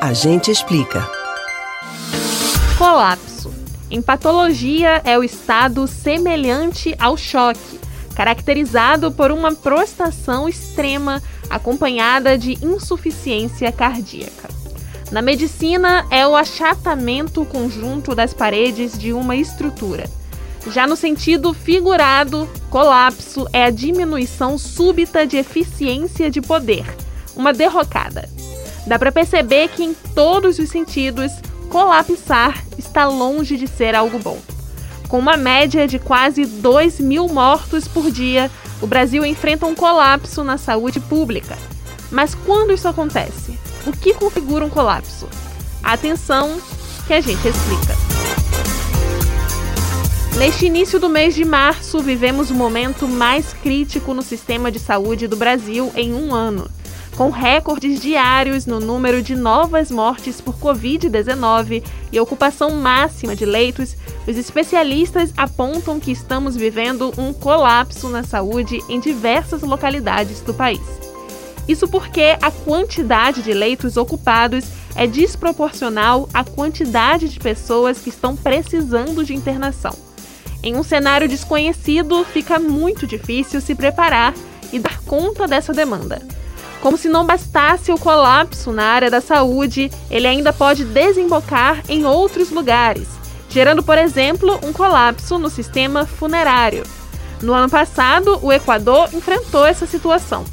A 0.00 0.14
gente 0.14 0.50
explica. 0.50 1.06
Colapso. 2.78 3.52
Em 3.90 4.00
patologia, 4.00 5.02
é 5.04 5.18
o 5.18 5.22
estado 5.22 5.86
semelhante 5.86 6.96
ao 6.98 7.18
choque, 7.18 7.78
caracterizado 8.16 9.12
por 9.12 9.30
uma 9.30 9.52
prostração 9.54 10.48
extrema 10.48 11.22
acompanhada 11.50 12.38
de 12.38 12.56
insuficiência 12.64 13.70
cardíaca. 13.70 14.48
Na 15.12 15.20
medicina, 15.20 16.06
é 16.10 16.26
o 16.26 16.34
achatamento 16.34 17.44
conjunto 17.44 18.14
das 18.14 18.32
paredes 18.32 18.98
de 18.98 19.12
uma 19.12 19.36
estrutura. 19.36 20.08
Já 20.68 20.86
no 20.86 20.96
sentido 20.96 21.52
figurado, 21.52 22.48
colapso 22.70 23.46
é 23.52 23.64
a 23.64 23.70
diminuição 23.70 24.56
súbita 24.56 25.26
de 25.26 25.36
eficiência 25.36 26.30
de 26.30 26.40
poder, 26.40 26.86
uma 27.36 27.52
derrocada. 27.52 28.26
Dá 28.86 28.98
para 28.98 29.12
perceber 29.12 29.68
que 29.68 29.84
em 29.84 29.94
todos 30.14 30.58
os 30.58 30.68
sentidos, 30.68 31.32
colapsar 31.68 32.64
está 32.78 33.06
longe 33.06 33.56
de 33.56 33.66
ser 33.66 33.94
algo 33.94 34.18
bom. 34.18 34.38
Com 35.08 35.18
uma 35.18 35.36
média 35.36 35.86
de 35.86 35.98
quase 35.98 36.46
2 36.46 37.00
mil 37.00 37.28
mortos 37.28 37.86
por 37.86 38.10
dia, 38.10 38.50
o 38.80 38.86
Brasil 38.86 39.24
enfrenta 39.24 39.66
um 39.66 39.74
colapso 39.74 40.42
na 40.42 40.56
saúde 40.56 41.00
pública. 41.00 41.58
Mas 42.10 42.34
quando 42.34 42.72
isso 42.72 42.88
acontece? 42.88 43.58
O 43.86 43.92
que 43.92 44.14
configura 44.14 44.64
um 44.64 44.70
colapso? 44.70 45.28
Atenção, 45.82 46.60
que 47.06 47.12
a 47.12 47.20
gente 47.20 47.46
explica. 47.46 47.94
Neste 50.38 50.66
início 50.66 50.98
do 50.98 51.08
mês 51.08 51.34
de 51.34 51.44
março, 51.44 52.00
vivemos 52.00 52.50
o 52.50 52.54
momento 52.54 53.06
mais 53.06 53.52
crítico 53.52 54.14
no 54.14 54.22
sistema 54.22 54.70
de 54.70 54.78
saúde 54.78 55.26
do 55.26 55.36
Brasil 55.36 55.92
em 55.94 56.14
um 56.14 56.34
ano 56.34 56.70
com 57.20 57.28
recordes 57.28 58.00
diários 58.00 58.64
no 58.64 58.80
número 58.80 59.22
de 59.22 59.36
novas 59.36 59.90
mortes 59.90 60.40
por 60.40 60.54
Covid-19 60.56 61.84
e 62.10 62.18
ocupação 62.18 62.70
máxima 62.70 63.36
de 63.36 63.44
leitos, 63.44 63.94
os 64.26 64.38
especialistas 64.38 65.30
apontam 65.36 66.00
que 66.00 66.10
estamos 66.10 66.56
vivendo 66.56 67.12
um 67.18 67.34
colapso 67.34 68.08
na 68.08 68.22
saúde 68.22 68.82
em 68.88 68.98
diversas 68.98 69.60
localidades 69.60 70.40
do 70.40 70.54
país. 70.54 70.80
Isso 71.68 71.86
porque 71.86 72.38
a 72.40 72.50
quantidade 72.50 73.42
de 73.42 73.52
leitos 73.52 73.98
ocupados 73.98 74.64
é 74.94 75.06
desproporcional 75.06 76.26
à 76.32 76.42
quantidade 76.42 77.28
de 77.28 77.38
pessoas 77.38 77.98
que 77.98 78.08
estão 78.08 78.34
precisando 78.34 79.22
de 79.22 79.34
internação. 79.34 79.92
Em 80.62 80.74
um 80.74 80.82
cenário 80.82 81.28
desconhecido, 81.28 82.24
fica 82.24 82.58
muito 82.58 83.06
difícil 83.06 83.60
se 83.60 83.74
preparar 83.74 84.32
e 84.72 84.78
dar 84.78 85.02
conta 85.02 85.46
dessa 85.46 85.74
demanda. 85.74 86.39
Como 86.80 86.96
se 86.96 87.08
não 87.08 87.26
bastasse 87.26 87.92
o 87.92 87.98
colapso 87.98 88.72
na 88.72 88.84
área 88.84 89.10
da 89.10 89.20
saúde, 89.20 89.90
ele 90.10 90.26
ainda 90.26 90.52
pode 90.52 90.84
desembocar 90.84 91.82
em 91.88 92.06
outros 92.06 92.50
lugares, 92.50 93.06
gerando, 93.50 93.82
por 93.82 93.98
exemplo, 93.98 94.58
um 94.64 94.72
colapso 94.72 95.38
no 95.38 95.50
sistema 95.50 96.06
funerário. 96.06 96.84
No 97.42 97.52
ano 97.52 97.68
passado, 97.68 98.38
o 98.42 98.50
Equador 98.50 99.10
enfrentou 99.12 99.66
essa 99.66 99.86
situação. 99.86 100.44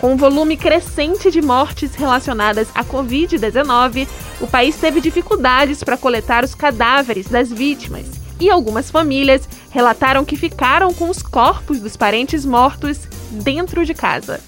Com 0.00 0.12
um 0.12 0.16
volume 0.16 0.56
crescente 0.56 1.30
de 1.30 1.40
mortes 1.40 1.94
relacionadas 1.94 2.68
à 2.74 2.84
Covid-19, 2.84 4.06
o 4.40 4.46
país 4.46 4.76
teve 4.76 5.00
dificuldades 5.00 5.82
para 5.82 5.96
coletar 5.96 6.44
os 6.44 6.54
cadáveres 6.54 7.28
das 7.28 7.50
vítimas 7.50 8.06
e 8.40 8.50
algumas 8.50 8.90
famílias 8.90 9.48
relataram 9.70 10.24
que 10.24 10.36
ficaram 10.36 10.92
com 10.92 11.08
os 11.08 11.22
corpos 11.22 11.80
dos 11.80 11.96
parentes 11.96 12.44
mortos 12.44 13.00
dentro 13.30 13.84
de 13.86 13.94
casa. 13.94 14.40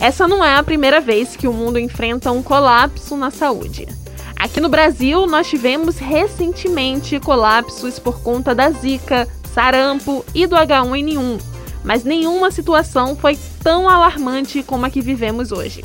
Essa 0.00 0.28
não 0.28 0.44
é 0.44 0.54
a 0.54 0.62
primeira 0.62 1.00
vez 1.00 1.34
que 1.34 1.48
o 1.48 1.52
mundo 1.52 1.78
enfrenta 1.78 2.30
um 2.30 2.42
colapso 2.42 3.16
na 3.16 3.30
saúde. 3.30 3.88
Aqui 4.36 4.60
no 4.60 4.68
Brasil, 4.68 5.26
nós 5.26 5.48
tivemos 5.48 5.98
recentemente 5.98 7.18
colapsos 7.18 7.98
por 7.98 8.22
conta 8.22 8.54
da 8.54 8.70
Zika, 8.70 9.26
sarampo 9.52 10.24
e 10.32 10.46
do 10.46 10.54
H1N1, 10.54 11.40
mas 11.82 12.04
nenhuma 12.04 12.52
situação 12.52 13.16
foi 13.16 13.36
tão 13.60 13.88
alarmante 13.88 14.62
como 14.62 14.86
a 14.86 14.90
que 14.90 15.00
vivemos 15.00 15.50
hoje. 15.50 15.84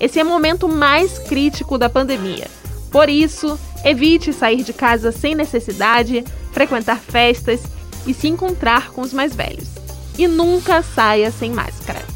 Esse 0.00 0.18
é 0.18 0.24
o 0.24 0.26
momento 0.26 0.68
mais 0.68 1.16
crítico 1.20 1.78
da 1.78 1.88
pandemia. 1.88 2.48
Por 2.90 3.08
isso, 3.08 3.56
evite 3.84 4.32
sair 4.32 4.64
de 4.64 4.72
casa 4.72 5.12
sem 5.12 5.36
necessidade, 5.36 6.24
frequentar 6.50 6.98
festas 6.98 7.60
e 8.04 8.12
se 8.12 8.26
encontrar 8.26 8.90
com 8.90 9.02
os 9.02 9.12
mais 9.12 9.36
velhos. 9.36 9.68
E 10.18 10.26
nunca 10.26 10.82
saia 10.82 11.30
sem 11.30 11.52
máscara. 11.52 12.15